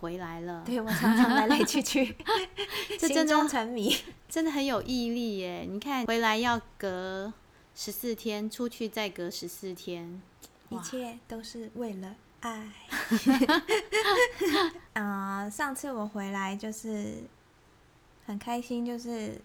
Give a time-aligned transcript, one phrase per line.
[0.00, 0.62] 回来了。
[0.66, 2.16] 对我常常来来去去，
[2.98, 3.96] 这真中沉迷。
[4.28, 5.66] 真的很有毅力耶！
[5.68, 7.32] 你看，回来要隔
[7.74, 10.20] 十四天，出去再隔十四天，
[10.68, 12.68] 一切都是为了爱。
[14.94, 17.22] 啊、上次我回来就是
[18.26, 19.40] 很开心，就是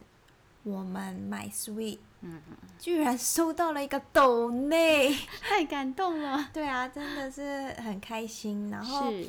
[0.63, 2.41] 我们买 sweet，嗯，
[2.79, 5.15] 居然收到了一个抖内。
[5.41, 6.49] 太感动了。
[6.51, 8.69] 对啊，真的是很开心。
[8.71, 9.27] 然后是，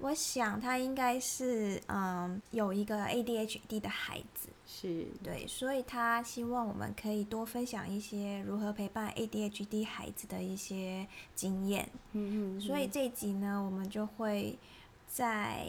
[0.00, 11.88] 我想他应该是嗯有一个 ADHD 的孩子，是，对，所以他希望我们可以多分享一些如何陪伴 ADHD 孩子的一些经验。
[12.12, 14.58] 嗯嗯，所以这一集呢，我们就会
[15.06, 15.66] 在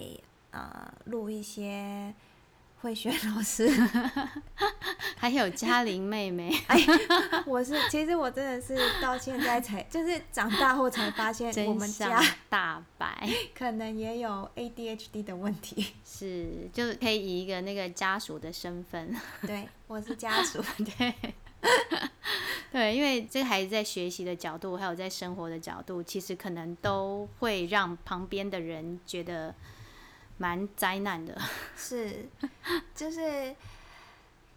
[0.52, 2.14] 呃录一些
[2.82, 3.70] 慧轩老师，
[5.16, 6.52] 还有嘉玲妹妹，
[7.46, 15.94] 我是其实我真的是到现在才 就是长大后才发现我真们相家大白，可能也有 ADHD 的问题。
[16.04, 19.16] 是，就是可以以一个那个家属的身份，
[19.46, 20.64] 对，我是家属。
[20.98, 21.14] 对。
[22.72, 29.54] 对，因为这个孩子在学习的角度，还有在生活的角度，其实可能都会让旁边的人觉得
[30.42, 31.40] 蛮灾难的。
[31.78, 32.26] 是，
[32.96, 33.56] 就是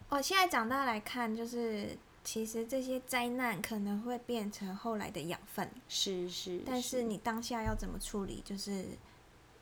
[0.08, 8.86] 我现在长大来看，就是其实这些灾难可能会变成后来的养分，是是，但是你当下要怎么处理，就是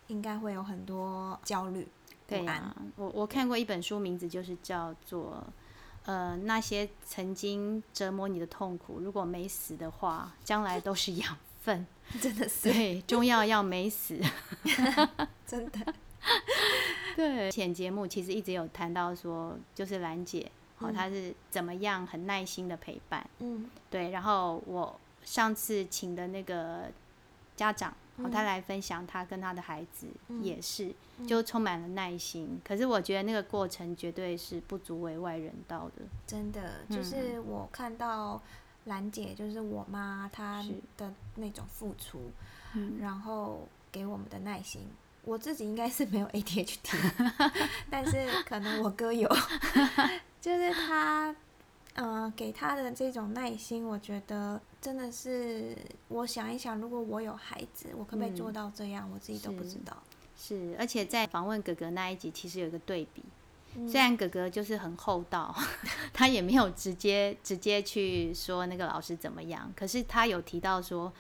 [0.07, 1.89] 应该会有很多焦虑。
[2.29, 5.45] 对啊，我我看过一本书，名字就是叫做
[6.05, 11.85] 呃那些曾经折磨你的痛苦，如果没死的话，将来都是养分。
[12.21, 14.21] 真的是，对，中药要没死。
[15.47, 15.95] 真的，
[17.17, 23.29] 对，前节目其实一直有谈到说，就是兰姐，哦，嗯她是怎么样很耐心的陪伴。
[23.41, 26.91] 嗯对，然后我上次请的那个
[27.57, 30.95] 家长，哦，他来分享他跟他的孩子嗯也是，
[31.27, 32.61] 就充满了耐心。
[32.65, 36.03] 可是我觉得那个过程绝对是不足为外人道的。
[36.27, 38.41] 真的，嗯就是我看到
[38.87, 40.65] 兰姐，就是我妈她
[40.97, 42.31] 的那种付出，
[42.75, 44.87] 嗯然后给我们的耐心。
[45.25, 46.77] 我自己应该是没有 ADHD，
[47.91, 49.29] 但是可能我哥有，
[50.41, 51.35] 就是他，
[51.95, 55.77] 呃，给他的这种耐心，我觉得真的是，
[56.09, 59.97] 我想一想，如果我有孩子，我可不可以做嗯到这样，我自己都不知道。
[60.37, 63.23] 是，而且在访问哥哥那一集，其实有一个对比。
[63.75, 65.55] 嗯虽然哥哥就是很厚道，
[66.13, 71.11] 他也没有直接直接去说那个老师怎么样，可是他有提到说，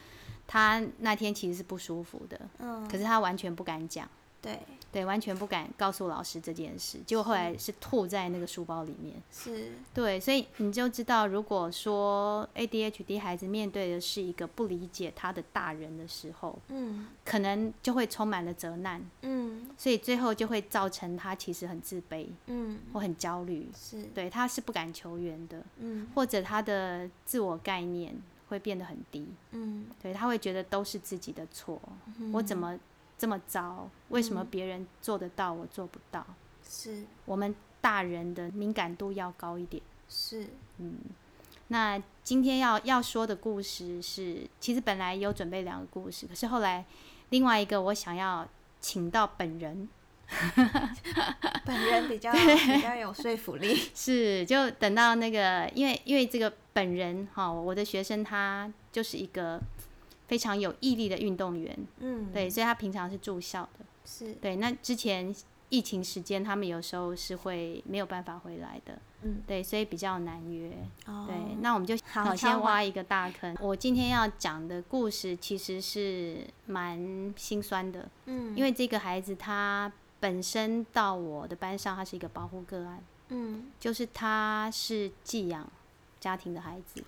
[0.52, 4.06] 他那天其实是不舒服的，嗯，可是他完全不敢讲，
[4.42, 4.58] 对，
[4.92, 9.14] 对，完全不敢告诉老师这件事，结果后来是吐在那个书包里面。
[9.32, 17.06] 是，对，所以你就知道，如果说 ADHD 孩子面对的是一个不理解他的大人的时候，嗯。
[17.24, 19.70] 可能就会充满了责难，嗯。
[19.78, 23.70] 所以最后就会造成他其实很自卑嗯，或很焦虑。
[23.74, 26.08] 是，对，他是不敢求援的，嗯。
[26.14, 28.14] 或者他的自我概念
[28.52, 29.26] 会变得很低。
[29.50, 31.80] 嗯，对，他会觉得都是自己的错，
[32.18, 32.78] 嗯我怎么
[33.18, 33.88] 这么糟？
[34.10, 36.24] 为什么嗯别人做得到，我做不到？
[36.68, 39.82] 是我们大人的敏感度要高一点。
[40.08, 40.46] 是，
[40.78, 40.96] 嗯，
[41.68, 46.84] 那今天要要说的故事是，其实本来有准备两个故事，可是后来
[47.30, 48.46] 另外一个我想要
[48.80, 49.88] 请到本人，
[51.64, 53.74] 本人比较比较有说服力。
[53.94, 59.60] 是就等到那个，因为因为这个本人哈，我的学生他就是一个
[60.28, 65.34] 非常有毅力的运动员，嗯，对，，所以他平常是住校的，是，对，那之前。
[65.72, 70.70] 疫情时间，他们有时候是会没有办法回来的，嗯，对，所以比较难约。
[71.06, 71.24] 哦。
[71.26, 73.56] 对，那我们就好好先挖一个大坑。
[73.58, 79.90] 我今天要讲的故事其实是蛮心酸的，嗯，因为这个孩子他
[80.22, 85.68] 本身到我的班上，他是一个保护个案，嗯，就是他是寄养
[86.20, 87.02] 家庭的孩子，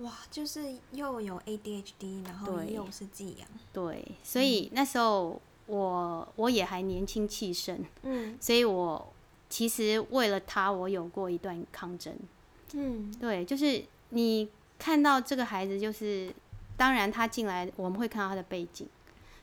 [0.00, 8.36] 哇，就是又有 ADHD，然后又是寄养，对，所以那时候我我也还年轻气盛，嗯。
[8.38, 9.14] 所以我
[9.48, 12.14] 其实为了他，我有过一段抗争。
[12.74, 13.10] 嗯。
[13.18, 14.46] 对，就是你
[14.78, 16.30] 看到这个孩子，就是
[16.76, 18.86] 当然他进来，我们会看到他的背景，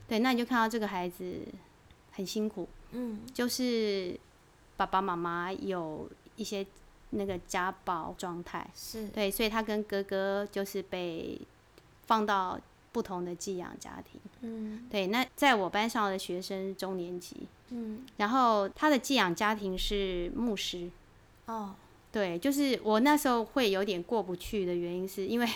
[0.06, 1.40] 对，那你就看到这个孩子
[2.12, 3.20] 很辛苦，嗯。
[3.32, 4.18] 就是
[4.76, 6.66] 爸爸妈妈有一些
[7.10, 11.40] 那个家暴状态，是，对，所以他跟哥哥就是被
[12.06, 12.58] 放到
[12.92, 14.86] 不同的寄养家庭，嗯。
[14.90, 18.04] 对，那在我班上的学生中年级，嗯。
[18.16, 20.90] 然后他的寄养家庭是牧师，
[21.46, 21.74] 哦。
[22.12, 25.48] 对，就是我那时候会有点过不去的原因，是因为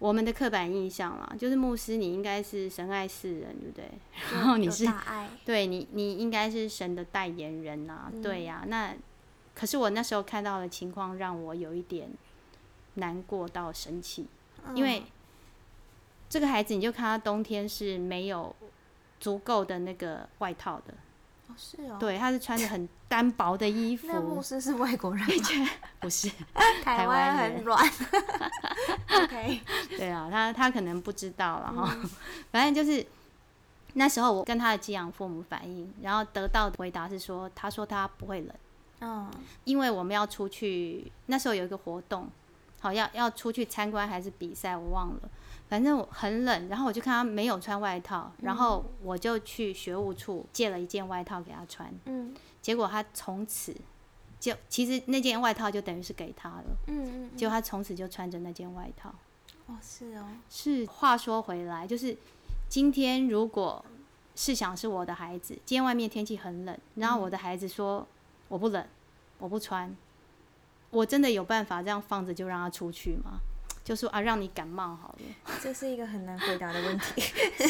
[0.00, 3.84] 我们的刻板印象啦，就是牧师你应该是神爱世人，对不对？
[4.34, 8.22] 然后你是大爱，对你，你应该是神的代言人呐、嗯。
[8.22, 8.94] 对呀、那
[9.54, 12.08] 可是我那时候看到的情况让我有一点
[12.94, 14.26] 难过到生气，
[14.74, 15.06] 因为嗯
[16.30, 18.56] 这个孩子你就看他冬天是没有
[19.18, 20.94] 足够的那个外套的，
[21.50, 25.68] 哦是哦，对，他是穿着很单薄的衣 那牧服，师是外国人吗，
[26.00, 26.30] 不是，
[26.82, 27.84] 台湾很软
[29.22, 29.60] ，OK，
[29.96, 32.10] 对啊，他他可能不知道了哈，嗯
[32.50, 33.04] 反正就是。
[33.94, 38.54] 那时候我跟他的寄养父母反映，然后得到的回答是说，他说他不会冷。
[39.00, 39.28] 嗯
[39.64, 42.30] 因为我们要出去，那时候有一个活动，
[42.78, 45.28] 好要要出去参观还是比赛，我忘了。
[45.70, 53.72] 反正我很冷，然后我就看他没有穿外套，然后我就去学务处借了一件外套给他穿，嗯结果他从此
[54.40, 59.14] 就其实那件外套就等于是给他了，嗯嗯，结果他从此就穿着那件外套。
[59.66, 62.16] 哦是哦，是话说回来，就是
[62.68, 63.84] 今天如果
[64.34, 68.04] 试想是我的孩子，今天外面天气很冷，然后我的孩子说
[68.48, 68.84] 我不冷，
[69.38, 69.96] 我不穿，
[70.90, 73.40] 我真的有办法这样放着就让他出去吗？
[73.90, 75.54] 就说啊，让你感冒好了。
[75.60, 77.24] 这是一个很难回答的问题。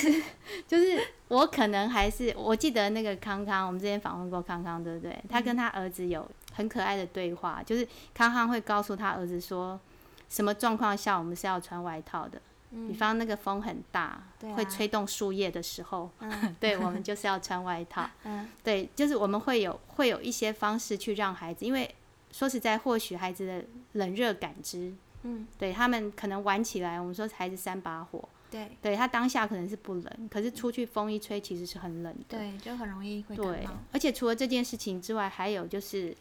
[0.69, 5.19] 就是我可能还是我记得那个康康，我们之前访问过康康，对不对？
[5.31, 9.81] 他跟他儿子有很可爱的对话，就是康康会告诉他儿子说，
[10.29, 12.39] 什么状况下我们是要穿外套的。
[12.87, 14.23] 比方那个风很大，
[14.55, 18.07] 会吹动树叶的时候，嗯 对我们就是要穿外套。
[18.25, 21.93] 嗯 对，就是我们会有会有一些方式去让孩子，因为
[22.31, 32.39] 说实在，或许孩子的冷热感知，嗯，对他们可能玩起来，我们说孩子三把火，对对他当下可能是不冷，可是出去风一吹，其实是很冷的。
[32.39, 36.17] 对，就很容易会感对。，而且除了这件事情之外，还有就是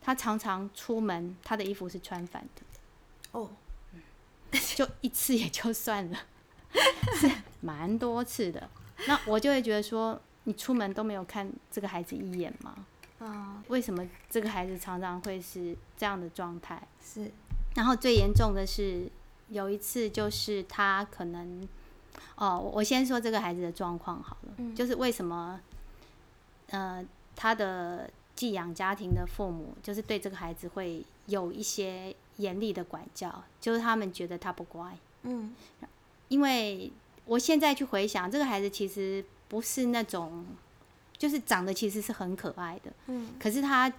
[0.00, 2.62] 他常常出门，他的衣服是穿反的，
[3.32, 3.50] 哦，
[4.76, 6.18] 就一次也就算了，
[7.16, 7.28] 是
[7.60, 8.68] 蛮多次的。
[9.08, 12.86] 那我就会觉得说，你出门都没有看这个孩子一眼吗？
[13.20, 16.86] 嗯为什么这个孩子常常会是这样的状态？
[17.02, 17.30] 是，
[17.74, 19.08] 然后最严重的是
[19.48, 21.66] 有一次，就是他可能，
[22.36, 25.60] 哦，我我先说这个孩子的状况好了，嗯就是为什么，
[26.70, 27.04] 呃，
[27.36, 35.54] 他的寄养家庭的父母就是对这个孩子会有一些严厉的管教，就是他们觉得他不乖，嗯
[36.28, 36.90] 因为
[37.26, 40.46] 我现在去回想，这个孩子其实不是那种，
[41.16, 43.92] 就是长得其实是很可爱的，嗯可是他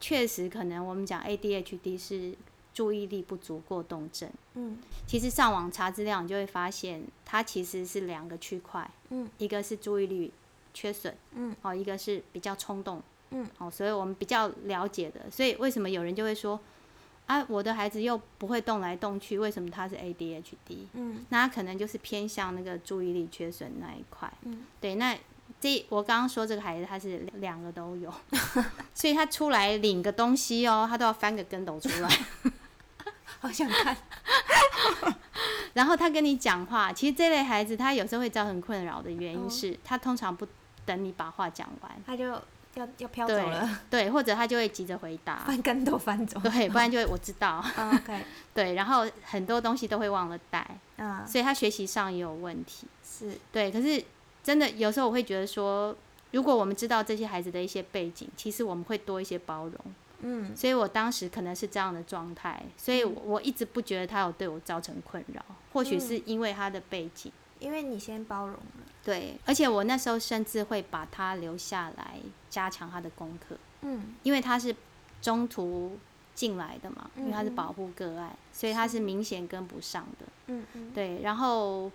[0.00, 2.34] 确实可能我们讲 ADHD 是
[2.72, 4.30] 注意力不足过动症。
[4.54, 10.32] 嗯其实上网查资料，你就会发现它其实是两个区块，嗯一个是注意力
[10.72, 16.60] 缺损，嗯，哦，一个是比较冲动，嗯，哦，所以我们比较了解的，所以为什么有人就会说，
[17.26, 20.86] 啊，我的孩子又不会动来动去，为什么他是 ADHD？
[20.94, 24.32] 嗯那他可能就是偏向那个注意力缺损那一块。
[24.42, 25.16] 嗯，对，那
[25.60, 28.12] 这我刚刚说这个孩子他是两个都有，
[28.94, 32.08] 所以他出来领个东西哦，他都要翻个跟斗出来。
[33.40, 33.96] 好想看。
[35.72, 40.46] 然后他跟你讲话，其实这类孩子他有时候会造成困扰的原因哦是、他通常不
[40.84, 46.40] 等你把话讲完，他就要要飘走对了，对，或者他就会急着回答，翻跟头翻走。
[46.40, 47.64] 对，不然就会我知道，
[48.52, 50.66] 对，然后很多东西都会忘了带，
[50.96, 52.86] 嗯，所以他学习上也有问题。
[53.04, 54.02] 是，对，可是
[54.42, 55.96] 真的有时候我会觉得说，
[56.32, 59.74] 如果我们知道这些孩子的一些背景，其实我们会多一些包容。
[60.22, 67.32] 嗯所以我当时可能是这样的状态，所以我我一直不觉得他有对我造成困扰，或许是因为他的背景。
[67.58, 68.62] 因为你先包容了。
[69.04, 74.74] 对，而且我那时候甚至会把他留下来加强他的功课，嗯因为他是
[75.20, 75.98] 中途
[76.34, 80.26] 进来的嘛，因为他是保护个案，所以他是明显跟不上的。
[80.46, 81.90] 嗯嗯对，然后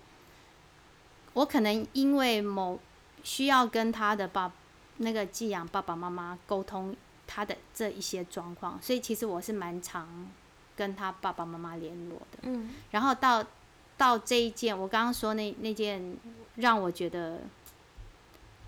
[1.32, 2.78] 我可能因为某
[3.24, 4.52] 需要跟他的爸
[4.98, 6.94] 那个寄养爸爸妈妈沟通
[7.26, 10.08] 他的这一些状况，所以其实我是蛮常
[10.76, 12.38] 跟他爸爸妈妈联络的。
[12.42, 12.74] 嗯。
[12.90, 13.44] 然后到
[13.96, 16.16] 到这一件，我刚刚说那那件
[16.56, 17.40] 让我觉得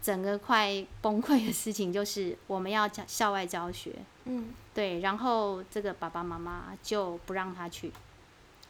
[0.00, 7.92] 整个快崩溃的事情，就是我们要教校外教学，嗯，对，然后这个爸爸妈妈就不让他去，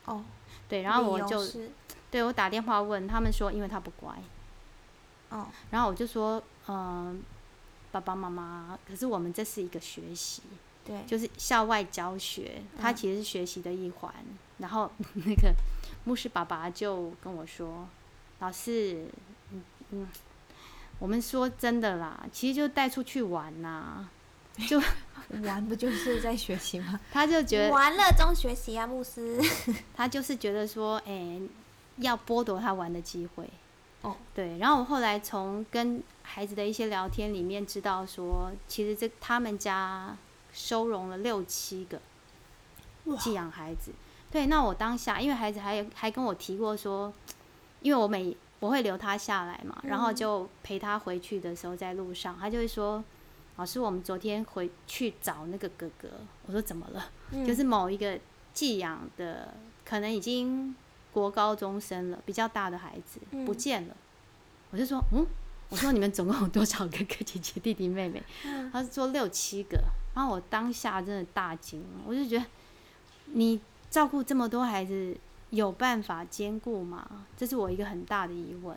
[0.04, 0.24] 哦，
[0.68, 1.40] 对，然后我就
[2.10, 4.10] 对我打电话问他们说，因为他不乖，
[5.28, 7.22] 哦，然后我就说，嗯、
[7.90, 10.42] 爸爸妈妈，可是我们这是一个学习，
[10.84, 14.12] 对，就是校外教学，它嗯其实是学习的一环。
[14.58, 14.90] 然后
[15.26, 15.54] 那个
[16.04, 17.88] 牧师爸爸就跟我说
[18.40, 19.06] ：“老师，
[19.52, 20.08] 嗯嗯，
[20.98, 24.08] 我们说真的啦，其实就带出去玩呐、
[25.44, 26.98] 玩不就是在学习吗？
[27.12, 29.40] 他就觉得，玩乐中学习啊，牧师。
[29.94, 31.40] 他就是觉得说，哎、
[31.98, 33.48] 要剥夺他玩的机会。
[34.02, 40.16] 哦，对，然后我后来从跟孩子的一些聊天里面知道说，其实这他们家
[40.52, 42.00] 收容了六七个
[43.18, 43.92] 寄养孩子。
[44.30, 47.12] 对，那我当下因为孩子还有还跟我提过说，
[47.80, 53.02] 因为我每我会留他下来嘛，然后就陪他回去的时候在路上，他就会说，
[53.56, 56.08] 老师，我们昨天回去找那个哥哥，
[56.46, 57.10] 我说怎么了？
[57.46, 58.18] 就是某一个
[58.52, 60.74] 寄养的，可能已经
[61.12, 63.96] 国高中生了，比较大的孩子不见了。
[64.70, 65.26] 我就说，嗯，
[65.68, 68.22] 我说你们总共有多少哥哥姐姐弟弟妹妹？
[68.72, 69.78] 他说六七个。
[70.14, 72.44] 然后我当下真的大惊，我就觉得
[73.26, 75.16] 你照顾这么多孩子，
[75.50, 77.24] 有办法兼顾吗？
[77.36, 78.76] 这是我一个很大的疑问。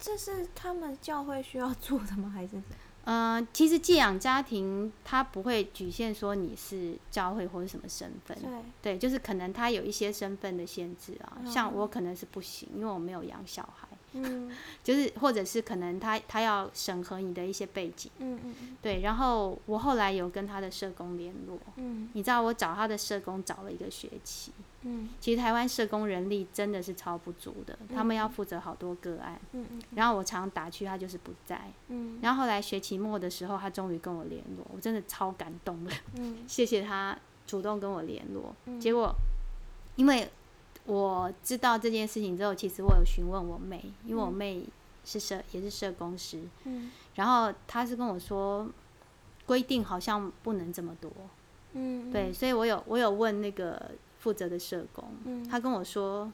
[0.00, 2.28] 这是他们教会需要做的吗？
[2.34, 2.60] 还是？
[3.04, 8.36] 嗯，其实寄养家庭它不会局限说你是教会或者什么身份，
[8.82, 13.88] 对，就是可能他有一些身份的限制啊，像我可能是不行，因为我没有养小孩。
[14.14, 14.50] 嗯，
[14.82, 18.54] 就是或者是可能他他要审核你的一些背景，嗯嗯。
[18.80, 24.50] 对，然后我后来有跟他的社工联络，嗯，你知道我找他的社工找了一个学期，
[24.82, 39.14] 嗯，其实台湾社工人力真的是超不足的，他们要负责好多个案，嗯嗯，然后我常打去他就是不在，嗯，然后后来学期末的时候他终于跟我联络，我真的超感动的，嗯， 谢谢他主动跟我联络，结果
[39.96, 40.28] 因为。
[40.84, 44.64] 我知道这件事情之后，其实我有询问我妹，因为我妹
[45.04, 48.66] 是社也是社工师，嗯，然后他是跟我说，
[49.44, 51.12] 规定好像不能这么多，
[51.74, 56.30] 嗯，对，所以我有我有问那个负责的社工，嗯，他跟我说，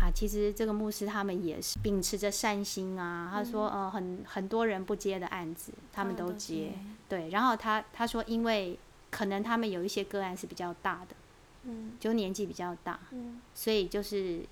[0.00, 6.72] 啊，其实这个牧师他们也是秉持着善心啊，他说，呃，很很多人不接的案子，他们都接，
[7.08, 8.78] 对，然后他他说，因为
[9.10, 11.16] 可能他们有一些个案是比较大的。
[11.64, 14.44] 嗯，就年纪比较大，嗯，所以就是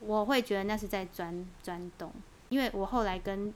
[0.00, 2.12] 我会觉得那是在钻钻洞，
[2.50, 3.50] 因为我后来跟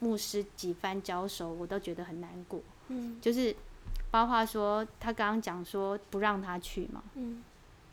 [0.00, 3.56] 牧师几番交手，我都觉得很难过，嗯，就是
[4.10, 7.42] 包括说他刚刚讲说不让他去嘛，嗯，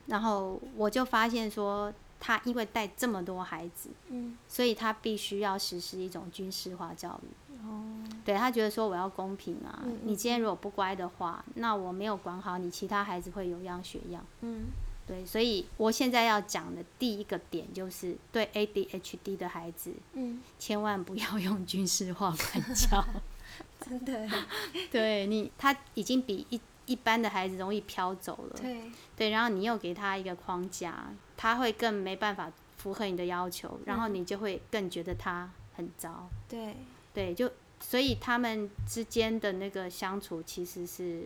[0.08, 7.56] 然后我就发现说他因为带这么多孩子，嗯，所以他必须要实施一种军事化教育。
[7.68, 7.84] 哦，
[8.24, 14.26] 对他觉得说我要公平啊，你今天如果不乖的话，那我没有管好你，其他孩子会有样学样。
[14.42, 14.68] 嗯，
[15.06, 23.04] 对，所以我现在要讲的第一个点就是对 ADHD 的孩子，嗯，千万不要用军事化管教，
[23.86, 24.30] 真的，
[24.90, 28.60] 对你他已经比一一般的孩子容易飘走了。
[28.60, 28.82] 对，
[29.16, 36.28] 对，然后你又给他一个框架，他会更没办法符合你的要求，然后你就会更觉得他很糟。
[36.50, 36.76] 对。
[37.14, 41.24] 对，就所以他们之间的那个相处，其实是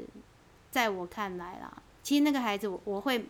[0.69, 3.25] 在我看来啦，其实那个孩子我我会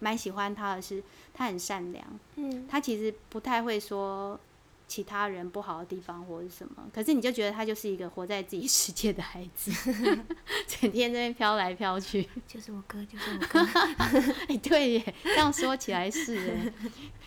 [0.00, 1.02] 蛮喜欢他的是，
[1.32, 2.04] 他很善良，
[2.36, 4.38] 嗯，他其实不太会说
[4.86, 9.70] 其他人不好的地方或者什么，可是你就觉得他就是一个活在自己世界的孩子，
[10.66, 13.60] 整天在那边飘来飘去，就是我哥，就是我哥，
[14.48, 16.72] 哎，对耶，这样说起来是哎。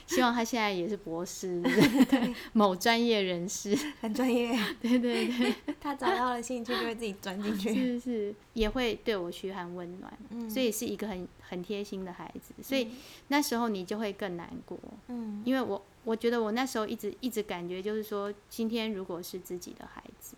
[0.07, 2.33] 希望他现在也是博士，对。
[2.53, 4.57] 某专业人士，很专业。
[4.81, 12.53] 对对对，他找到了兴趣就会自己钻进去，是是，也会对我嘘寒问暖，嗯，所以是一个很很贴心的孩子。
[12.63, 12.87] 所以
[13.27, 20.37] 那时候你就会更难过，嗯，因为我我觉得我那时候一直一直感觉就是说，今天如果是自己的孩子，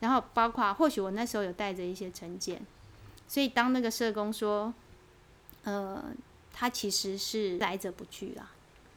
[0.00, 2.64] 然后包括或许我那时候有带着一些成见，
[3.28, 4.72] 所以当那个社工说，
[5.64, 6.02] 呃，
[6.50, 8.52] 他其实是来者不拒啦。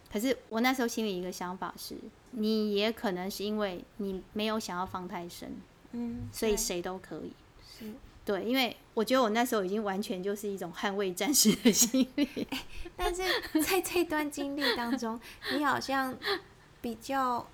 [0.09, 1.97] 可是我那时候心里一个想法是，
[2.31, 5.57] 你也可能是因为你没有想要放太深，
[5.91, 7.33] 嗯，所以谁都可以，
[7.77, 7.91] 是，
[8.25, 12.47] 对，因为我觉得我那时候已经完全就是一种捍卫战士的心理，
[12.97, 13.21] 但是
[13.61, 15.19] 在这段经历当中，
[15.53, 16.17] 你好像
[16.81, 17.47] 比较，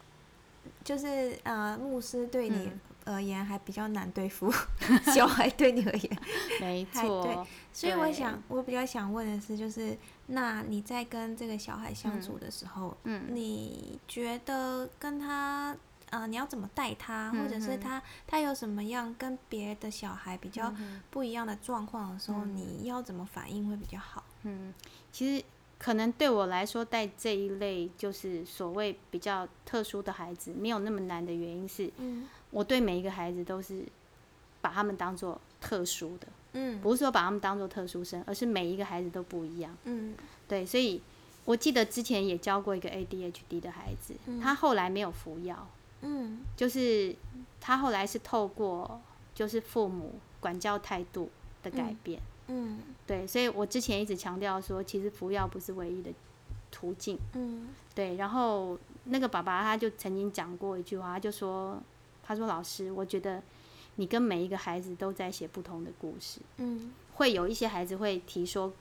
[0.83, 2.71] 就是呃，牧师对你。
[3.03, 4.53] 而言还比较难对付，
[5.11, 6.17] 小孩对你而言，
[6.61, 7.23] 没错。
[7.23, 7.35] 对，
[7.73, 9.97] 所以我想，我比较想问的是，就是
[10.27, 15.75] 那你在跟这个小孩相处的时候，嗯，你觉得跟他，
[16.11, 20.71] 呃，你要怎么带他，或者是他他有什么样跟别的小孩比较
[21.09, 24.23] 不一样的状况的时候，你要怎么反应会比较好？
[24.43, 24.73] 嗯，
[25.11, 25.43] 其实
[25.79, 32.27] 可能对我来说，带这一类就是所谓比较特殊的孩子，没有那么难的原因是，嗯。
[32.51, 33.85] 我对每一个孩子都是
[34.59, 40.13] 把他们当做特殊的，嗯，不是说把他们当做特殊生，而是每一个孩子都不一样，嗯，
[40.49, 41.01] 对，所以
[41.45, 45.65] 我记得之前也教过一个 ADHD 的孩子，他后来没有服药，
[46.01, 47.15] 嗯，就是
[47.59, 48.99] 他后来是透过
[49.33, 51.29] 就是父母管教态度
[51.63, 56.11] 的改变，嗯，对，所以我之前一直强调说，其实服药不是唯一的
[56.71, 57.17] 途径。
[57.33, 57.69] 嗯。
[57.93, 61.77] 对，然后那个爸爸他就曾经讲过一句话，他就说
[62.23, 63.43] ：“他说老师，我觉得
[63.95, 66.93] 你跟每一个孩子都在写不同的故事，嗯。
[67.15, 68.71] 会有一些孩子会提说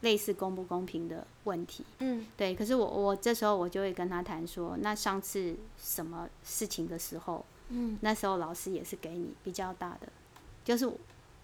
[0.00, 1.84] 类似公不公平的问题。
[1.98, 10.08] 嗯对，可是我我这时候我就会跟他谈说，那上次什么事情的时候，嗯那时候老师也是给你比较大的，
[10.64, 10.90] 就是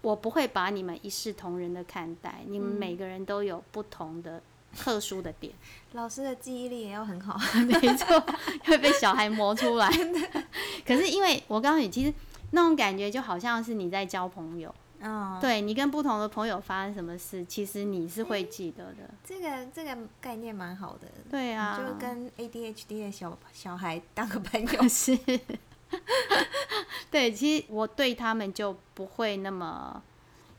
[0.01, 4.41] 我不会把你们一视同仁的看待，你们嗯每个人都有不同的
[4.75, 5.53] 特殊的点。
[5.93, 7.37] ”老师的记忆力也要很好。
[7.65, 8.23] 没错，
[8.65, 9.89] 会被小孩磨出来。
[10.85, 12.13] 可是因为我告诉你，其实
[12.51, 14.73] 那种感觉就好像是你在交朋友，
[15.07, 19.07] 嗯，对你跟不同的朋友发生什么事，其实你是会记得的。
[19.23, 21.07] 这个这个概念蛮好的。
[21.29, 24.81] 对啊，就跟 ADHD 的小小孩当个朋友。
[24.89, 25.15] 是，
[27.11, 30.01] 对，其实我对他们就不会那么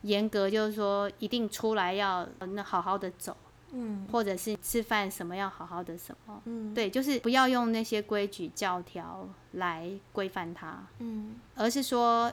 [0.03, 3.37] 严格，就是说一定出来要那好好的走，
[3.73, 6.41] 嗯或者是吃饭什么要好好的什么。
[6.45, 10.87] 嗯，对，就是不要用那些规矩教条来规范他。
[11.01, 12.33] 嗯而是说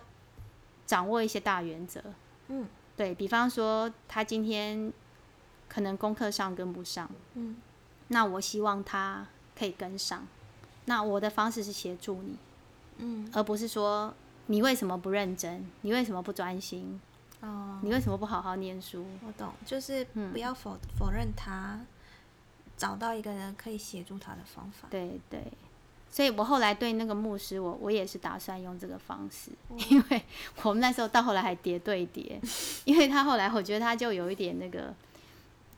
[0.85, 2.01] 掌握一些大原则。
[2.47, 4.93] 嗯对比方说，他今天
[5.67, 7.55] 可能功课上跟不上，嗯
[8.09, 9.25] 那我希望他
[9.57, 10.27] 可以跟上。
[10.85, 12.37] 那我的方式是协助你，
[12.97, 14.13] 嗯而不是说
[14.47, 16.99] 你为什么不认真，你为什么不专心，
[17.41, 19.05] 哦，你为什么不好好念书？
[19.25, 21.79] 我懂，就是嗯不要否否认他，
[22.77, 24.87] 找到一个人可以协助他的方法。
[24.91, 25.41] 对对，
[26.13, 30.21] 所以我后来对那个牧师，我我也是打算用这个方式，哦 因为
[30.61, 32.39] 我们那时候到后来还叠对叠，
[32.85, 34.93] 因为他后来我觉得他就有一点那个，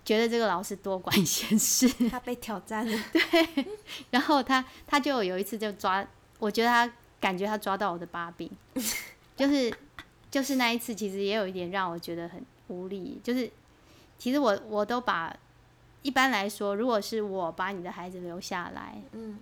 [0.04, 3.04] 觉得这个老师多管闲事， 他被挑战了。
[3.14, 3.66] 对
[4.10, 6.06] 然后他他就有一次就抓，
[6.38, 8.52] 我觉得他感觉他抓到我的把柄，
[9.38, 9.74] 就是
[10.30, 13.50] 就是那一次其实也有一点让我觉得很无力，就是
[14.20, 15.34] 其实我我都把
[16.02, 19.40] 一般来说，如果是我把你的孩子留下来，嗯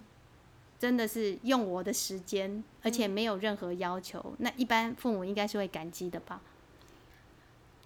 [0.84, 6.41] 真的是用我的时间，而且没有任何要求，那一般父母应该是会感激的吧？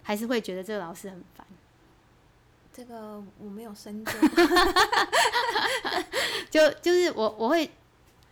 [0.01, 1.45] 还是会觉得这个老师很烦？
[2.73, 4.11] 这个我没有深究。
[6.49, 7.69] 就就是我我会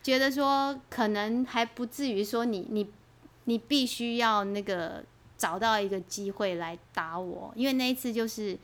[0.01, 2.89] 觉得说，可能还不至于说你你
[3.43, 5.03] 你必须要那个
[5.37, 8.57] 找到一个机会来打我，因为那一次就是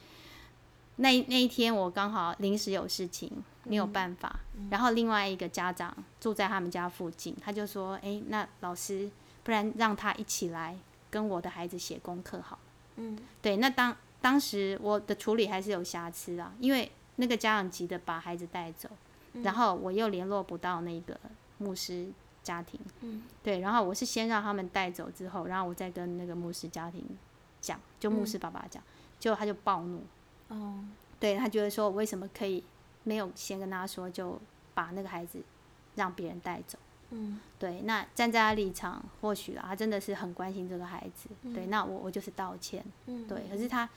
[0.96, 3.32] 那那一天我刚好临时有事情
[3.64, 9.10] 没有办法，然后另外一个家长住在他们家附近，他就说：“诶，那老师，
[9.44, 10.78] 不然让他一起来
[11.10, 12.58] 跟我的孩子写功课好。”
[12.98, 13.18] 嗯。
[13.42, 18.90] 对，那当当时我的处理还是有瑕疵啊，因为那个家长急的把孩子带走，
[19.44, 21.20] 然后我又联络不到那个
[21.60, 22.08] 牧师
[22.42, 23.24] 家庭，嗯。
[23.44, 27.06] 对，然后我是先让他们带走之后，然后我再跟那个牧师家庭
[27.62, 28.82] 讲，就牧师爸爸讲，
[29.20, 30.04] 结果他就暴怒，
[30.48, 30.84] 哦。
[31.20, 32.64] 对他觉得说我为什么可以
[33.04, 34.40] 没有先跟他说就
[34.74, 35.40] 把那个孩子
[35.96, 36.78] 让别人带走。
[37.14, 41.30] 嗯对，那站在他立场，或许啊，他真的是很关心这个孩子。
[41.54, 42.84] 对，那我我就是道歉。
[43.08, 43.90] 嗯对，可是他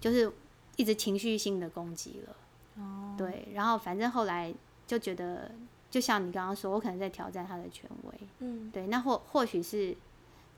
[0.00, 0.32] 就是
[0.76, 2.36] 一直情绪性的攻击了。
[2.82, 4.52] 哦对，然后反正后来
[4.86, 5.50] 就觉得，
[5.90, 8.20] 就像你刚刚说，我可能在挑战他的权威。
[8.38, 9.94] 嗯对，那或或许是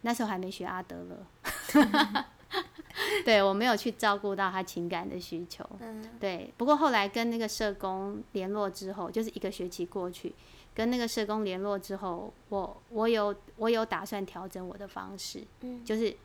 [0.03, 2.25] 那时候还没学阿德勒，
[3.25, 5.65] 对我没有去照顾到他情感的需求。
[5.81, 6.09] 嗯。
[6.19, 10.35] 对，不过后来跟那个社工联络之后，就是一个学期过去，
[10.75, 15.85] 跟那个社工联络之后，我我有我有打算调整我的方式，嗯。
[15.85, 16.17] 就是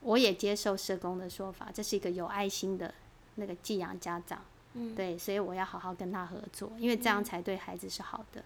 [0.00, 2.92] 我也接受社工的说法，这是一个有爱心的
[3.36, 4.42] 那个寄养家长，
[4.74, 8.44] 嗯，对，所以我要好好跟他合作，因为这样才对孩子是好的。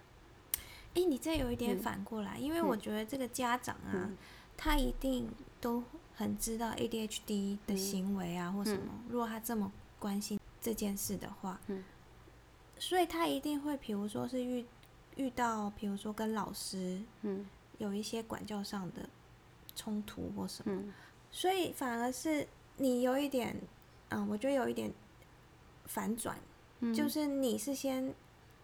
[0.95, 1.79] 哎、你这有一点嗯。
[1.79, 4.11] 反过来，因为我觉得这个家长啊，
[4.57, 5.29] 他一定
[5.61, 5.83] 都
[6.19, 7.79] 很知道 ADHD 的嗯。
[7.79, 8.93] 行为啊、或什么。
[9.09, 11.85] 如果他这么关心这件事的话，嗯。
[12.77, 14.67] 所以他一定会，比如说是遇
[15.15, 17.47] 遇到，比如说跟老师嗯。
[17.79, 19.09] 有一些管教上的
[19.77, 20.93] 冲突或什么，嗯。
[21.31, 22.45] 所以反而是
[22.77, 23.57] 你有一点，
[24.09, 24.93] 嗯，我觉得有一点
[25.85, 26.37] 反转，
[26.81, 28.13] 嗯，就是你是先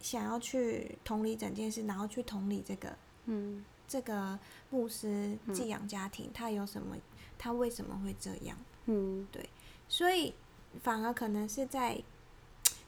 [0.01, 3.63] 想要去同理整件事，然后去同理这个嗯。
[3.87, 4.37] 这个
[4.71, 6.97] 牧师寄养家庭，他有什么，
[7.37, 8.57] 他为什么会这样？
[8.85, 9.27] 嗯。
[9.31, 9.49] 对
[9.87, 10.33] 所以
[10.81, 12.01] 反而可能是在，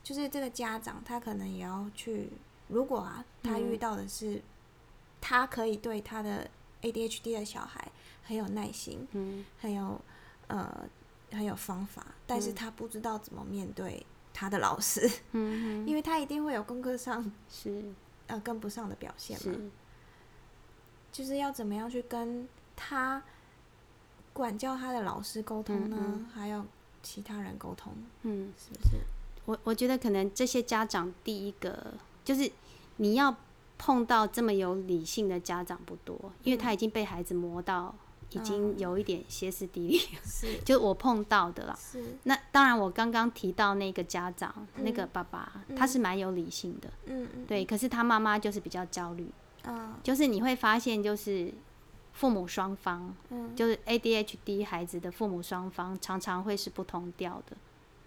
[0.04, 2.30] 就是这个家长他可能也要去，
[2.68, 4.42] 如果啊，他遇到的是，
[5.22, 6.50] 他可以对他的
[6.82, 7.92] ADHD 的小孩
[8.24, 10.02] 很有耐心，嗯很有
[10.48, 10.90] 呃
[11.32, 12.56] 很有方法，但是嗯。
[12.56, 17.84] 他不知道怎么面对他的老师，嗯 嗯，因为他一定会有功课上是。
[18.28, 19.72] 呃跟不上的表现嘛。
[21.14, 23.24] 就是要怎么样去跟他
[24.38, 25.98] 管教他的老师沟通呢？
[26.00, 26.64] 嗯还有
[27.02, 28.54] 其他人沟通，嗯。
[28.58, 28.98] 是不是？
[29.46, 31.94] 我我觉得可能这些家长第一个
[32.26, 32.52] 就是
[32.98, 33.36] 你要
[33.78, 37.96] 碰到这么有理性的家长不多，因为他已经被孩子磨到
[38.32, 41.78] 已经有一点歇斯底里，是 就我碰到的啦。
[41.80, 47.64] 是，那当然，我刚刚提到那个家长，那个嗯爸爸，他是蛮有理性的，嗯嗯，对。
[47.64, 49.30] 可是他妈妈就是比较焦虑，
[49.64, 51.54] 嗯就是你会发现，就是
[52.18, 53.56] 父母双方，嗯。
[53.56, 57.56] 就是 ADHD 孩子的父母双方常常会是不同调的，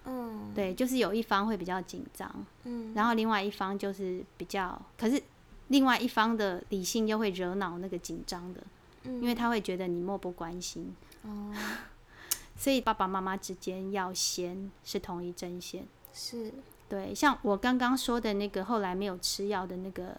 [0.07, 2.29] 嗯，对，就是有一方会比较紧张，
[2.65, 5.23] 嗯，然后另外一方就是比较，可是
[5.69, 8.61] 另外一方的理性又会惹恼那个紧张的，
[9.05, 11.55] 因因为他会觉得你漠不关心，哦。
[12.57, 15.87] 所以爸爸妈妈之间要先是同一阵线。
[16.13, 16.53] 是。
[16.91, 20.17] 对，像我刚刚说的那个后来没有吃药的那个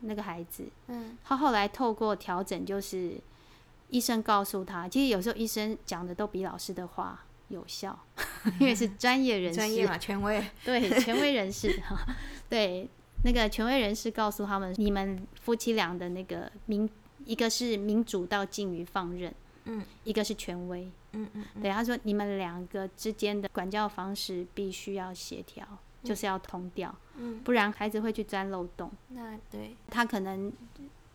[0.00, 1.16] 那个孩子，嗯。
[1.24, 3.18] 他后来透过调整，就是
[3.88, 7.98] 医生告诉他，其实有时候医生讲的都比老师的话有效，
[8.58, 11.96] 因为是 专业人士，专业嘛，权威，对，权威人士 哈，
[12.48, 12.88] 对，
[13.24, 16.88] 那个权威人士告诉他们，你们夫妻俩的那个民，
[17.24, 19.34] 一个是民主到近于放任，
[19.64, 20.90] 嗯一个是权威。
[21.12, 25.66] 嗯嗯对，他说你们两个之间的管教方式必须要协调，
[26.02, 28.90] 就是要通掉，嗯，不然孩子会去钻漏洞。
[29.08, 30.52] 那对，他可能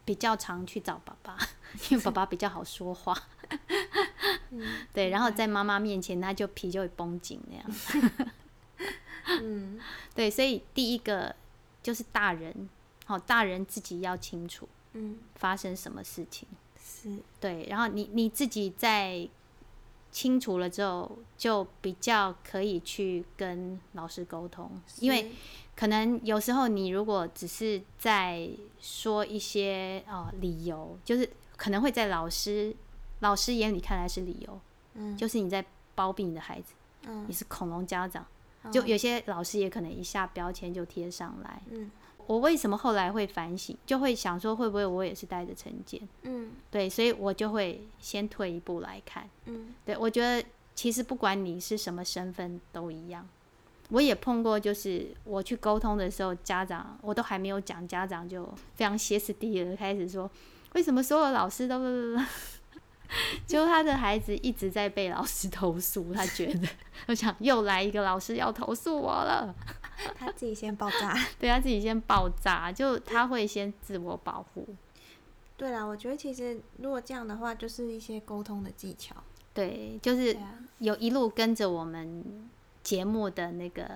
[0.05, 1.37] 比较常去找爸爸，
[1.89, 3.17] 因为爸爸比较好说话。
[4.51, 7.65] 嗯 对，然后在妈妈面前，他就皮就会绷紧那样。
[9.41, 9.79] 嗯
[10.13, 11.33] 对，所以第一个
[11.81, 12.69] 就是大人，
[13.05, 16.47] 好、大人自己要清楚嗯发生什么事情。
[16.77, 19.27] 是，对，然后你你自己在
[20.13, 25.31] 清楚了之后，就比较可以去跟老师沟通，因为
[25.75, 28.47] 可能有时候你如果只是在
[28.79, 32.73] 说一些呃理由，就是可能会在老师
[33.21, 34.59] 老师眼里看来是理由，
[34.93, 35.17] 嗯。
[35.17, 36.73] 就是你在包庇你的孩子，
[37.07, 37.25] 嗯。
[37.27, 38.23] 你是恐龙家长，
[38.71, 41.61] 就有些老师也可能一下标签就贴上来。
[41.71, 41.89] 嗯
[42.27, 46.01] 我为什么后来会反省，就会想说会不会我也是带着成见？
[46.23, 49.29] 嗯对，所以我就会先退一步来看。
[49.45, 53.27] 嗯对我觉得其实不管你是什么身份都一样。
[53.89, 60.29] 我也碰过，就是我去沟通的时候，家长我都还没有讲，家长就非常歇斯底里的开始说，
[60.73, 61.77] 为什么所有老师都，
[63.45, 66.67] 就他的孩子一直在被老师投诉，他觉得，
[67.07, 69.53] 我想又来一个老师要投诉我了，
[70.15, 71.15] 他自己先爆炸。
[71.39, 74.67] 对他自己先爆炸，就他会先自我保护，
[75.57, 79.15] 对啦，我觉得其实如果这样的话，就是一些沟通的技巧。
[79.53, 80.35] 对，就是
[80.79, 82.49] 有一路跟着我们
[82.81, 83.87] 节目的那个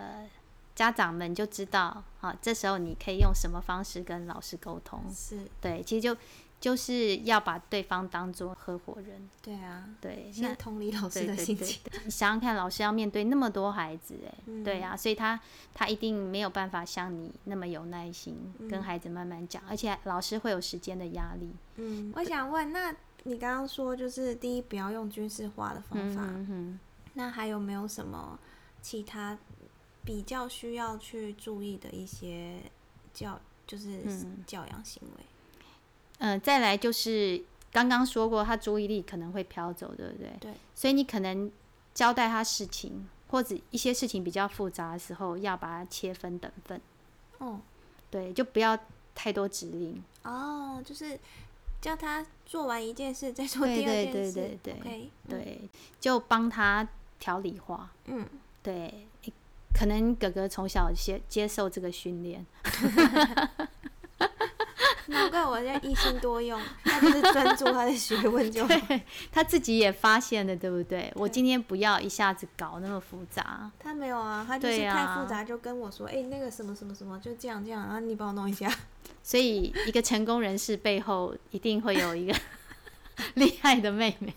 [0.76, 5.02] 家长们就知道，啊，这时候你可以用什么方式跟老师沟通。
[5.12, 6.16] 是，对，其实就
[6.60, 9.30] 就是要把对方当做合伙人。
[9.42, 11.82] 对啊，对，那先同理老师的心情。
[11.84, 15.40] 对，你想想看，老师要面对那么多孩子，哎、嗯对啊，所以他
[15.74, 18.36] 他一定没有办法像你那么有耐心
[18.70, 21.52] 跟嗯孩子慢慢讲，而且老师会有时间的压力。
[21.76, 26.28] 嗯，我想问，那你刚刚说就是第一不要用军事化的方法，
[27.14, 28.40] 那还有没有什么
[28.82, 29.38] 其他
[30.04, 32.62] 比较需要去注意的一些
[33.14, 35.24] 教，就是嗯教养行为？
[36.20, 40.32] 嗯、再来就是刚刚说过，他注意力可能会飘走，对不对？
[40.40, 40.52] 对。
[40.74, 41.52] 所以你可能
[41.94, 46.82] 交代他事情，或者一些事情比较复杂的时候，要把它切分等份，
[47.40, 47.60] 哦
[48.10, 48.78] 对，就不要
[49.14, 50.02] 太多指令。
[50.24, 51.20] 哦，就是
[51.82, 54.34] 叫他做完一件事再做对第二对对件事。
[54.34, 56.88] 对对 OK，嗯，对，就帮他
[57.20, 57.92] 条理化。
[58.06, 58.26] 嗯，
[58.64, 59.08] 对，
[59.74, 62.46] 可能哥哥从小接接受这个训练，
[65.14, 68.76] 难怪我现在一心多用，他就是专注他的学问就好。
[69.32, 71.12] 他自己也发现了，对不对？
[71.16, 73.72] 我今天不要一下子搞那么复杂。
[73.80, 78.70] 他没有啊，他就是太复杂，就跟我说，哎、那个什么什么什么，就这样这样，然后你帮我弄一下。
[79.24, 82.36] 所以，一个成功人士背后一定会有一个
[83.36, 84.34] 厉害的妹妹。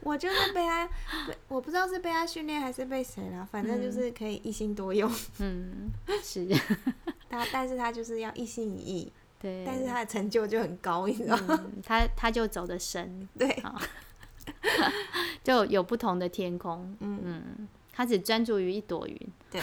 [0.00, 0.86] 我就是被他，
[1.26, 5.10] 被我不知道是被他训练还是被谁啦，反正就是可以一心多用。
[5.38, 5.90] 嗯，
[6.22, 6.46] 是，
[7.34, 9.64] 他，但是他就是要一心一意，对。
[9.66, 11.60] 但是他的成就就很高，你知道吗？
[11.64, 13.62] 嗯，他他就走得深， 对，
[15.42, 16.96] 就有不同的天空。
[17.00, 19.20] 嗯，嗯，他只专注于一朵云。
[19.50, 19.60] 对，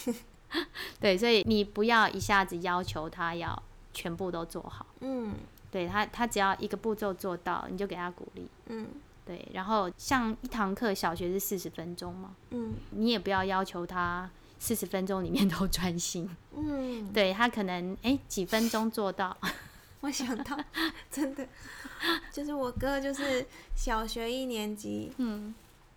[1.00, 3.60] 对，所以你不要一下子要求他要
[3.92, 4.86] 全部都做好。
[5.00, 5.34] 嗯
[5.70, 8.46] 对他，他只要一个步骤做到，你就给他鼓励。
[8.66, 8.86] 嗯
[9.24, 14.28] 对，然后像一堂课，小学是四十分钟嘛，嗯你也不要要求他
[14.62, 16.30] 四十分钟里面都专心。
[16.56, 19.36] 嗯，对他可能哎几分钟做到，
[19.98, 20.56] 我想到，
[21.10, 21.44] 真的，
[22.32, 23.44] 就是我哥就是
[23.74, 25.52] 小学一年级，嗯。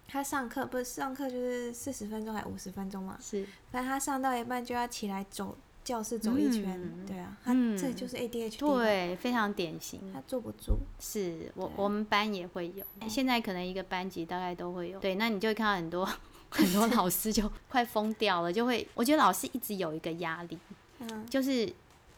[0.07, 7.05] 他上课不是上课就是四十分钟还五十分钟嘛，是，反正他上到一半就要起来走教室走一圈，嗯。
[7.05, 7.77] 对啊，他嗯。
[7.77, 9.99] 这就是 ADHD，吧，对，非常典型。
[10.13, 13.09] 他坐不住，是我我们班也会有，嗯。
[13.09, 14.99] 现在可能一个班级大概都会有。
[14.99, 16.07] 对，那你就会看到很多
[16.55, 20.57] 很多老师就快疯掉了，就会我觉得老师一直有一个压力，
[20.99, 21.71] 嗯，就是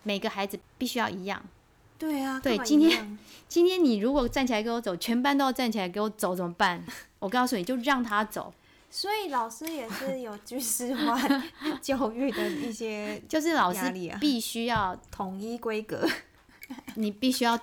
[0.04, 1.44] 每个孩子必须要一样。
[1.98, 6.86] 对啊，对今天今天你如果站起来给我走，全班都要站起来给我走怎么办？
[7.18, 8.54] 我告诉你，就让他走，
[8.92, 11.20] 所以老师也是有军事化
[11.82, 16.08] 教育的一些 就是老师必须要，统一规格，
[16.94, 17.58] 你必须要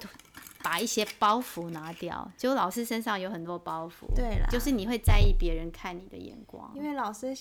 [0.64, 2.29] 把一些包袱拿掉。
[2.38, 6.72] 就老师身上有很多包袱，对啦，就是你会在意别人看你的眼光。
[6.74, 7.37] 因为老师，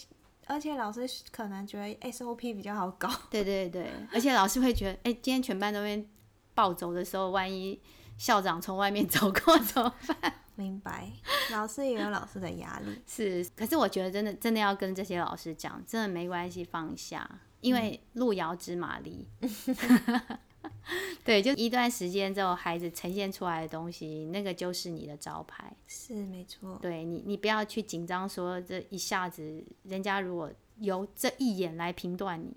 [0.46, 6.06] 而且老师可能觉得 SOP 比较好搞， 对对对，而且老师会觉得，哎、今天全班都被
[6.54, 7.80] 暴走的时候，万一
[8.18, 10.34] 校长从外面走过怎么办？
[10.56, 11.10] 明白？
[11.52, 17.28] 老师也有老师的压力， 是，可是我觉得真的真的要跟这些老师讲，真的没关系，放下，
[17.62, 19.28] 因为路遥知马力。
[21.24, 25.74] 对，就一段时间之后，孩子呈现出来的东西，那个就是你的招牌。
[25.88, 32.54] 是没错，对你，你不要去紧张，说这一下子人家如果由这一眼来评断你，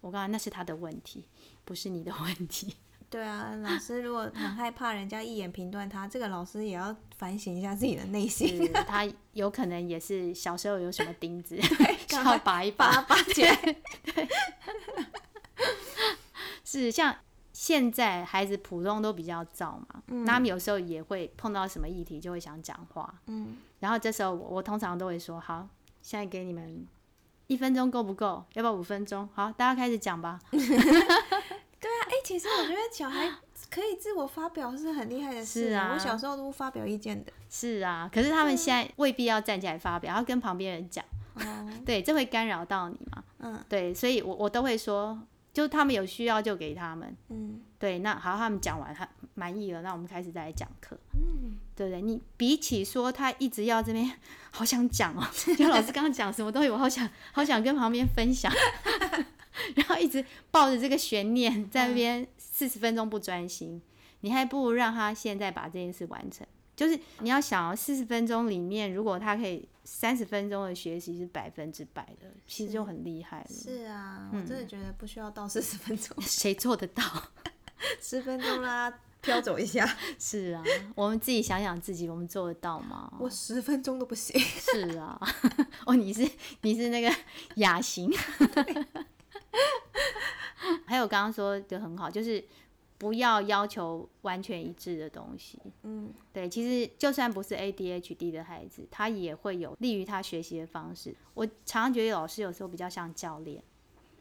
[0.00, 1.26] 我告诉你，那是他的问题，
[1.64, 2.76] 不是你的问题。
[3.10, 11.56] 对啊，老师如果很害怕人家一眼评断他，这个老师也要反省一下自己的内心， 他有可能也是小时候有什么钉子，
[12.08, 13.00] 需要拔一拔。
[13.02, 13.76] 拔起来。
[16.64, 17.16] 是像
[17.58, 25.66] 现在孩子普通都比较躁嘛，那他们有时候也会碰到什么议题就会想讲话，嗯，然后这时候我我通常都会说，好，
[26.02, 26.86] 现在给你们
[27.46, 28.44] 一分钟够不够？
[28.52, 29.26] 要不要五分钟？
[29.32, 30.38] 好，大家开始讲吧。
[30.52, 33.32] 对啊哎、其实我觉得小孩
[33.70, 37.32] 可以自我发表是很厉害的事是啊我小时候都不发表意见的。
[37.48, 41.02] 是啊，可是他们现在未必要站起来发表，要跟旁边人讲，
[41.36, 43.24] 哦，对，这会干扰到你嘛？
[43.38, 45.18] 嗯对，所以我我都会说，
[45.56, 47.16] 就他们有需要就给他们。
[47.30, 52.02] 嗯对，那好，他们讲完，他满意了，那我们开始再来讲课，嗯，对不对？
[52.02, 54.12] 你比起说他一直要这边，
[54.50, 58.52] 好想讲哦， 就老师刚刚讲什么东西，我好想好想跟旁边分享，
[59.76, 63.80] 然后一直抱着这个悬念在那边四十分钟不专心，
[64.20, 66.46] 你还不如让他现在把这件事完成。
[66.74, 73.46] 就是你要想哦，四十分钟里面，如果他可以三十分钟的学习是百分之百的，其实就很厉害了。
[73.48, 77.02] 是啊，嗯我真的觉得不需要到四十分钟，谁做得到？
[78.02, 79.86] 十分钟啦，飘走一下。
[80.18, 80.64] 是啊，
[80.96, 83.12] 我们自己想想自己，我们做得到吗？
[83.20, 84.36] 我十分钟都不行。
[84.42, 85.16] 是啊，
[85.86, 86.28] 哦，你是
[86.62, 87.14] 你是那个
[87.56, 88.10] 雅型，
[90.84, 92.44] 还有刚刚说的很好，就是
[92.98, 95.58] 不要要求完全一致的东西。
[95.82, 101.14] 嗯，对，其实就算不是 ADHD 的孩子，他也会有利于他学习的方式。
[101.34, 103.62] 我常常觉得老师有时候比较像教练，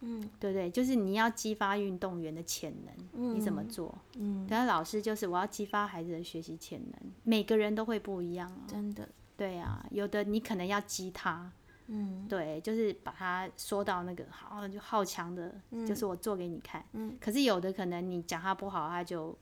[0.02, 0.70] 嗯，对不对？
[0.70, 3.98] 就是你要激发运动员的潜能，你怎么做？
[4.18, 8.68] 嗯，但是老师就是我要激发孩子的学习潜能，每个人都会不一样啊。
[8.68, 9.08] 真的，
[9.38, 11.52] 对啊，有的你可能要激他，
[11.88, 15.54] 嗯对，就是把他说到那个好就好强的，
[15.88, 16.84] 就是我做给你看。
[16.94, 19.38] 嗯，可是有的可能你讲他不好，他就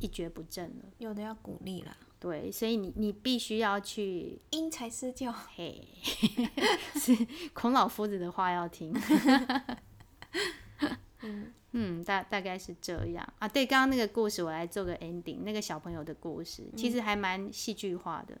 [0.00, 0.84] 一蹶不振了。
[0.98, 5.32] 有的要鼓励啦，对，所以你你必须要去，因材施教。
[5.32, 5.88] 嘿，
[6.94, 8.94] 是孔老夫子的话要听。
[11.22, 13.46] 嗯嗯，大大概是这样啊。
[13.46, 18.36] 对，刚刚那个故事我来做个 ending，那个小朋友的故事其实还蛮戏剧化的。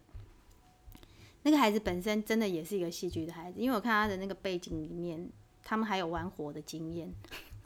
[1.42, 5.30] 那个孩子本身真的也是一个戏剧的孩子，因为我看他的那个背景里面，
[5.64, 7.12] 他们还有玩火的经验。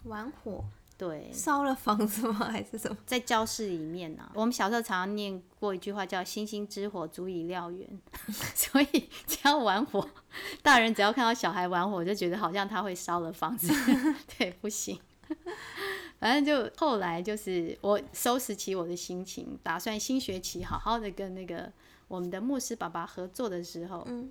[0.04, 0.64] 玩火
[0.96, 2.46] 对，烧了房子吗？
[2.52, 2.96] 还是什么？
[3.04, 8.00] 在教室里面呢、我们小时候常常念过一句话，叫“星星之火足以燎原”，
[8.54, 10.08] 所以只要玩火，
[10.62, 13.72] 大人只要看到小孩玩火，就觉得好像他会烧了房子，
[14.38, 14.98] 对，不行。
[16.20, 21.72] 反正就后来就是我收拾起我的心情，打算新学期好好的跟那个
[22.14, 24.31] 我们的牧师爸爸合作的时候，嗯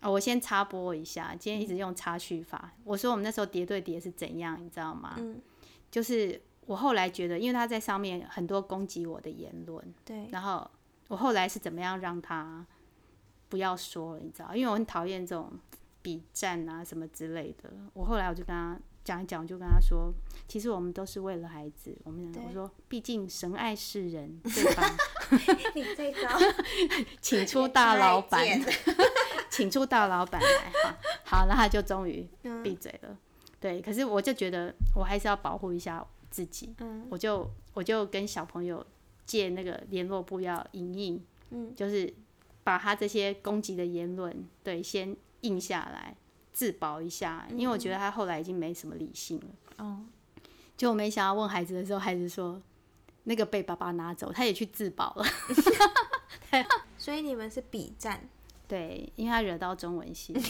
[0.00, 2.72] 啊、我先插播一下，今天一直用插叙法。
[2.82, 5.14] 我说我们那时候叠对叠是怎样，你知道吗？
[5.18, 5.40] 嗯，
[5.90, 10.68] 就是我后来觉得，因为他在上面很多攻击我的言论，对，然后
[11.08, 12.66] 我后来是怎么样让他
[13.48, 14.54] 不要说了，你知道？
[14.56, 15.52] 因为我很讨厌这种
[16.02, 17.72] 比战啊什么之类的。
[17.94, 20.12] 我后来我就跟他讲一讲，我就跟他说，
[20.46, 21.96] 其实我们都是为了孩子。
[22.04, 24.82] 我们对我说，毕竟神爱世人， 对吧？
[25.74, 26.38] 你这招
[27.20, 28.44] 请出大老板
[29.50, 30.72] 请出大老板来。
[31.24, 33.16] 好，好，那他就终于嗯闭嘴了。
[33.60, 36.74] 对，可是我就觉得我还是要保护一下自己。
[36.78, 38.84] 嗯我就我就跟小朋友
[39.24, 42.12] 借那个联络簿要影印，嗯就是
[42.64, 46.16] 把他这些攻击的言论，对，先印下来，
[46.52, 49.46] 自保一下，因为我觉得他后来已经没什么理性了。
[49.84, 50.04] 哦，
[50.76, 52.60] 就我没想到问孩子的时候，孩子说
[53.24, 55.24] 那个被爸爸拿走，他也去自保了。
[56.98, 58.28] 所以你们是比战，
[58.68, 60.34] 对，因为他惹到中文系。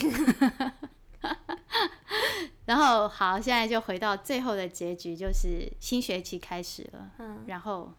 [2.65, 7.43] 然后好，现在就回到最后的结局，就是新学期开始了，嗯。
[7.47, 7.93] 然后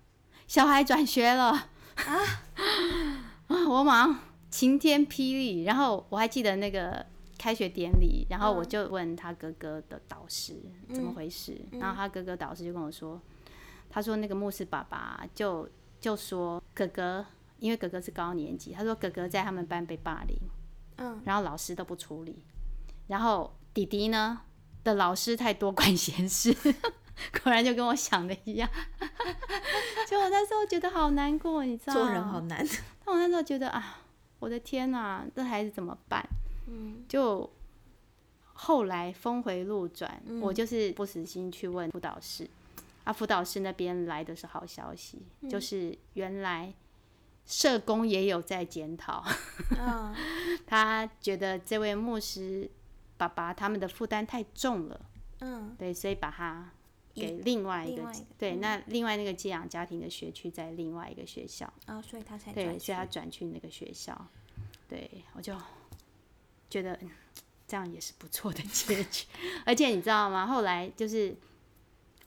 [0.47, 1.51] 小孩转学了
[1.97, 2.21] 啊，
[3.69, 4.19] 我马上
[4.55, 5.65] 晴天霹雳。
[5.65, 7.05] 然后我还记得那个
[7.37, 10.63] 开学典礼，然后我就问他哥哥的导师
[10.93, 13.21] 怎么回事，然后他哥哥导师就跟我说，
[13.91, 17.27] 他说那个牧师爸爸就就说哥哥，
[17.59, 20.39] 因为哥哥是高年级，他说哥哥在他们班被霸凌，
[20.99, 22.45] 嗯，然后老师都不处理，
[23.09, 24.43] 然后弟弟呢
[24.85, 26.55] 的老师太多管闲事，
[27.43, 28.71] 果然就跟我想的一样。
[30.09, 32.01] 就我那时候觉得好难过，你知道吗？
[32.01, 32.65] 做人好难，
[33.05, 34.04] 但我那时候觉得啊，
[34.45, 36.23] 我的天呐，这孩子怎么办？
[36.69, 37.03] 嗯。
[37.09, 37.51] 就
[38.53, 40.39] 后来峰回路转，嗯。
[40.43, 42.47] 我就是不死心去问辅导室，
[43.05, 45.49] 啊，辅导室那边来的是好消息，嗯。
[45.49, 46.75] 就是原来
[47.47, 49.25] 社工也有在检讨。
[49.81, 50.15] 嗯。
[50.67, 52.71] 他觉得这位牧师
[53.17, 55.01] 爸爸他们的负担太重了，
[55.41, 55.75] 嗯。
[55.79, 56.84] 对，所以把他移
[57.15, 64.29] 给另外一个对，嗯那另外那个寄养家庭的学区在另外一个学校，然后所以他才对，转所以他转去那个学校，
[64.89, 65.55] 对我就
[66.69, 67.11] 觉得嗯
[67.67, 69.27] 这样也是不错的结局，
[69.65, 70.47] 而且你知道吗？
[70.47, 71.35] 后来就是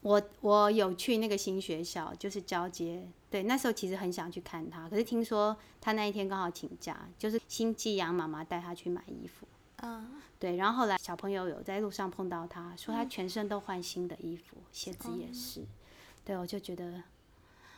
[0.01, 3.07] 我我有去那个新学校，就是交接。
[3.29, 9.45] 对，那时候其实很想去看他，可是听说他那一天刚好请假，就是新寄养妈妈带他去买衣服。
[9.77, 15.65] 嗯对，然后后来小朋友有在路上碰到他，说他全身都换新的衣服，鞋子也是。
[16.23, 17.03] 对，我就觉得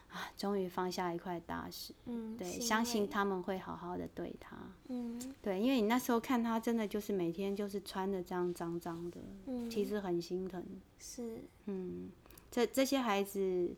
[0.10, 1.94] 啊，终于放下一块大石。
[2.06, 4.58] 嗯，对，相信他们会好好的对他。
[4.88, 10.64] 嗯对，因为你那时候看他，真的就是每天就是穿的这样脏脏的，嗯，其实很心疼。
[11.00, 12.10] 是嗯，
[12.52, 13.74] 这这些孩子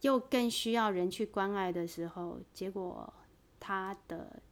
[0.00, 3.12] 又更需要人去关爱的时候，结果
[3.60, 4.42] 他的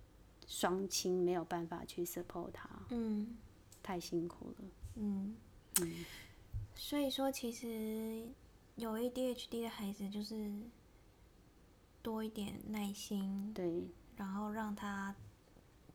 [0.50, 3.36] 双亲没有办法去 support 他，嗯
[3.84, 4.64] 太辛苦了。
[4.96, 5.36] 嗯，
[5.80, 6.04] 嗯，
[6.74, 8.26] 所以说其实
[8.74, 10.50] 有 ADHD 的孩子就是
[12.02, 13.84] 多一点耐心，对，
[14.16, 15.14] 然后让他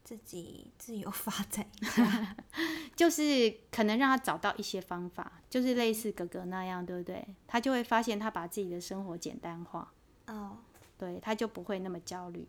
[0.06, 2.38] 自己自由发展一下。
[2.96, 7.28] 就是可能让他找到一些方法，就是类似哥哥那样，对不对？
[7.46, 9.92] 他就会发现他把自己的生活简单化，
[10.28, 10.60] 哦，
[10.98, 12.48] 对，他就不会那么焦虑。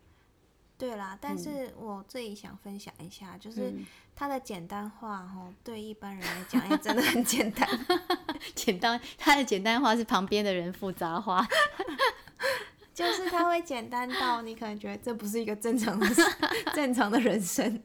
[0.78, 7.68] 对啦，但是我这里想分享一下，就是嗯它的简单化哈，对一般人来讲也真的很简单。
[8.54, 11.46] 简单，他的简单化是旁边的人复杂化。
[12.94, 16.22] 就是它会简单到你可能觉得这不是一个正常的事
[16.74, 17.82] 正常的人生，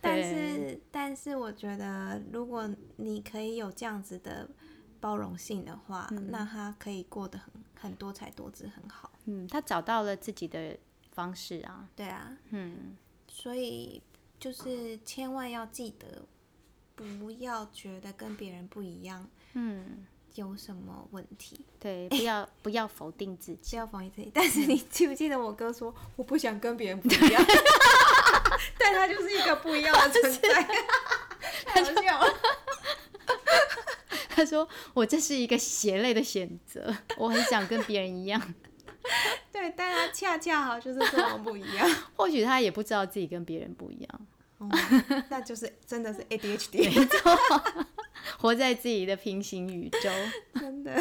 [0.00, 4.48] 但是但是我觉得如果你可以有这样子的
[4.98, 9.12] 包容性的话，那他可以过得很很多彩多姿，很好。
[9.26, 10.78] 嗯，他找到了自己的
[11.12, 11.88] 方式啊。
[11.94, 12.96] 对啊，嗯，
[13.28, 14.02] 所以
[14.40, 16.26] 就是千万要记得，
[16.94, 23.70] 不要觉得跟别人不一样嗯，有什么问题，对，不要不要否定自己。
[23.76, 24.30] 不要否定自己。
[24.34, 27.44] 但是你记不记得我哥说，我不想跟别人不一样，
[28.78, 30.62] 但他就是一个不一样的存在，
[31.66, 32.34] 太好笑了。
[34.34, 38.54] 他说：“我这是一个血泪的选择，我很想跟别人一样。
[39.52, 44.26] 对，但他恰恰好就是这么不一样， 或许他也不知道自己跟别人不一样，
[44.58, 44.68] 哦
[45.28, 47.36] 那就是真的是 ADHD，没错，
[48.38, 50.10] 活在自己的平行宇宙。
[50.60, 50.92] 真的。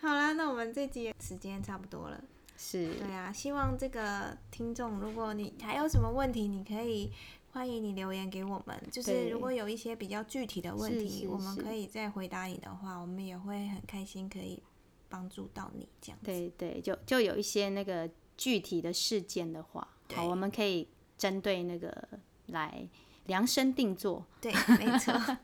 [0.00, 2.22] 好啦，那我们这集时间差不多了。
[2.56, 7.12] 是，对啊，希望这个听众，如果你还有什么问题，你可以
[7.52, 8.76] 欢迎你留言给我们。
[8.90, 14.62] 就是如果有一些比较具体的问是题，我们可以再回答你的话，我们也会很开心可以
[15.08, 16.26] 帮助到你这样子。
[16.26, 21.92] 对对，就就有一些那个具体的事件的话，好，我们可以针对那个
[22.46, 22.86] 来
[23.26, 24.24] 量身定做。
[24.40, 25.12] 对，没错。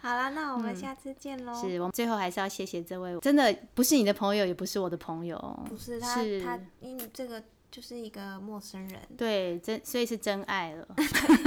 [0.00, 1.52] 好啦，那我们下次见喽。
[1.54, 5.36] 是我们最后还是要谢谢这位，真的不是你的朋友，也不是我的朋友，
[5.68, 10.88] 不是他，是他因为这个就是一个陌生人，对，真所以是真爱了。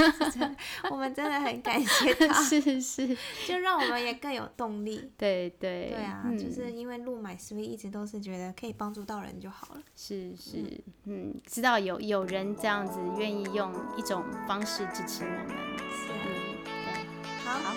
[0.92, 3.18] 我们真的很感谢 他，是是，
[3.48, 5.12] 就让我们也更有动力。
[5.18, 5.90] 对对。
[5.90, 6.38] 对啊，嗯。
[6.38, 9.82] 就是因为录买 s w 一直都是觉得可以帮助到人就好了。
[9.96, 15.48] 是是，嗯，知道有有人这样子愿意用一种方式支持我们，
[15.90, 16.72] 是啊，嗯，对，
[17.44, 17.76] 好，好，